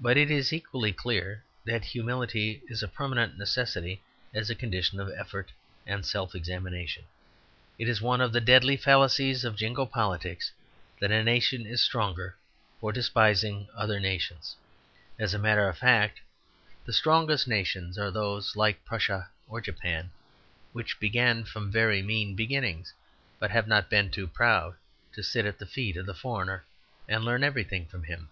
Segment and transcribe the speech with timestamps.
[0.00, 4.02] But it is equally clear that humility is a permanent necessity
[4.34, 5.52] as a condition of effort
[5.86, 7.04] and self examination.
[7.78, 10.50] It is one of the deadly fallacies of Jingo politics
[10.98, 12.34] that a nation is stronger
[12.80, 14.56] for despising other nations.
[15.20, 16.18] As a matter of fact,
[16.84, 20.10] the strongest nations are those, like Prussia or Japan,
[20.72, 22.92] which began from very mean beginnings,
[23.38, 24.74] but have not been too proud
[25.12, 26.64] to sit at the feet of the foreigner
[27.08, 28.30] and learn everything from him.